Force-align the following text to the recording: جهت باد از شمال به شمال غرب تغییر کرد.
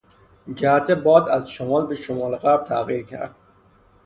جهت 0.53 0.91
باد 0.91 1.29
از 1.29 1.51
شمال 1.51 1.87
به 1.87 1.95
شمال 1.95 2.35
غرب 2.35 2.63
تغییر 2.63 3.05
کرد. 3.05 3.35